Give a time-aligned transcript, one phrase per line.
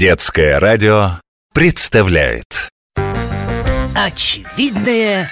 [0.00, 1.20] Детское радио
[1.52, 2.70] представляет.
[3.94, 5.28] Очевидное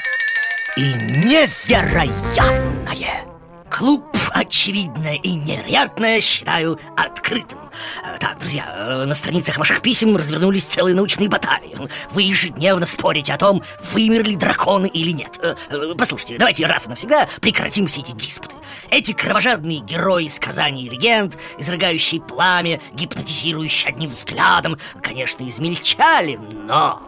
[0.77, 3.25] и невероятное.
[3.71, 7.59] Клуб «Очевидное и невероятное» считаю открытым.
[8.05, 11.75] Э, Так, друзья, э, на страницах ваших писем развернулись целые научные баталии.
[12.11, 13.63] Вы ежедневно спорите о том,
[13.95, 15.39] вымерли драконы или нет.
[15.41, 15.55] Э,
[15.97, 18.48] Послушайте, давайте раз и навсегда прекратим все эти диспуты
[18.91, 27.03] Эти кровожадные герои сказаний и легенд Изрыгающие пламя, гипнотизирующие одним взглядом Конечно, измельчали, но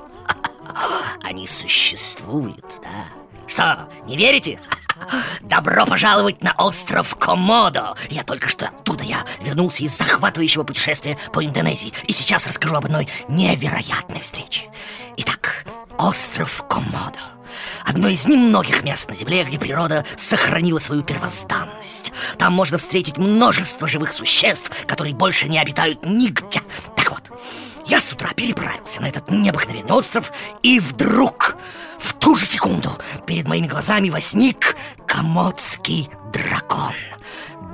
[1.22, 3.06] они существуют, да.
[3.46, 4.60] Что, не верите?
[5.40, 7.96] Добро пожаловать на остров Комодо!
[8.10, 12.84] Я только что оттуда я вернулся из захватывающего путешествия по Индонезии И сейчас расскажу об
[12.84, 14.70] одной невероятной встрече.
[15.16, 15.64] Итак,
[15.98, 17.18] остров Комодо
[17.84, 22.12] Одно из немногих мест на Земле, где природа сохранила свою первозданность.
[22.38, 26.62] Там можно встретить множество живых существ, которые больше не обитают нигде.
[26.96, 27.30] Так вот,
[27.86, 31.56] я с утра переправился на этот необыкновенный остров И вдруг,
[31.98, 32.90] в ту же секунду,
[33.26, 36.94] перед моими глазами возник комодский дракон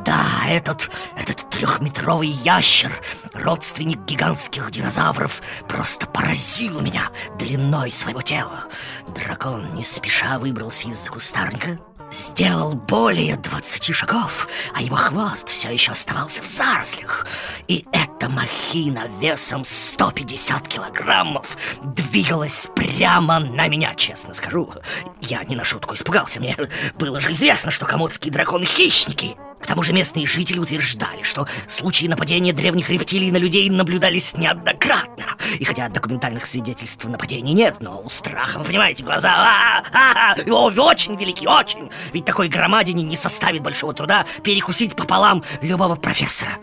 [0.06, 2.92] да, этот, этот трехметровый ящер,
[3.34, 8.64] родственник гигантских динозавров, просто поразил меня длиной своего тела.
[9.08, 11.80] Дракон не спеша выбрался из-за кустарника,
[12.12, 17.26] сделал более 20 шагов, а его хвост все еще оставался в зарослях.
[17.66, 24.72] И эта махина весом 150 килограммов двигалась прямо на меня, честно скажу.
[25.20, 26.56] Я не на шутку испугался, мне
[26.96, 29.36] было же известно, что комодские драконы хищники.
[29.60, 35.24] К тому же местные жители утверждали, что случаи нападения древних рептилий на людей наблюдались неоднократно.
[35.58, 40.50] И хотя документальных свидетельств нападений нет, но у страха, вы понимаете, глаза а -а -а,
[40.50, 41.90] о, очень велики, очень.
[42.12, 46.58] Ведь такой громадине не составит большого труда перекусить пополам любого профессора.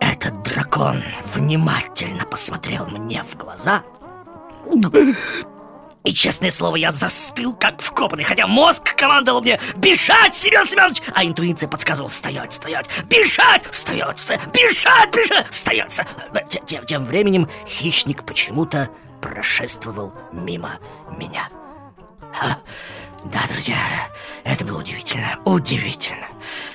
[0.00, 1.02] Этот дракон
[1.34, 3.82] внимательно посмотрел мне в глаза
[6.08, 11.02] и, честное слово, я застыл, как вкопанный Хотя мозг командовал мне бежать, Семен Семенович!
[11.14, 16.00] А интуиция подсказывала стоять, стоять, бежать, стоять, стоять, бежать, бежать, стоять!
[16.66, 18.88] Тем, тем временем хищник почему-то
[19.20, 20.78] прошествовал мимо
[21.18, 21.48] меня.
[22.32, 22.58] Ха.
[23.24, 23.76] Да, друзья,
[24.44, 26.28] это было удивительно, удивительно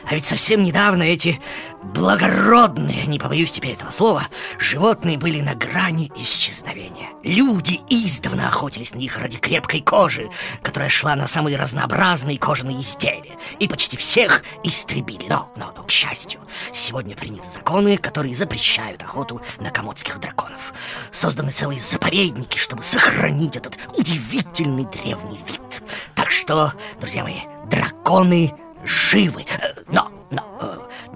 [0.06, 1.40] А ведь совсем недавно эти
[1.82, 4.28] благородные, не побоюсь теперь этого слова
[4.60, 7.10] Животные были на грани исчезновения.
[7.24, 10.30] Люди издавна охотились на них ради крепкой кожи
[10.62, 15.26] Которая шла на самые разнообразные кожаные изделия И почти всех истребили.
[15.30, 16.42] Но, но, но, к счастью,
[16.74, 20.74] сегодня приняты законы, которые запрещают охоту на комодских драконов.
[21.12, 25.84] Созданы целые заповедники, чтобы сохранить этот удивительный древний вид.
[26.16, 28.54] Так что, друзья мои, драконы
[28.84, 29.46] живы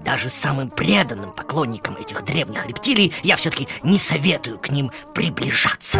[0.08, 6.00] даже самым преданным поклонникам этих древних рептилий Я все-таки не советую к ним приближаться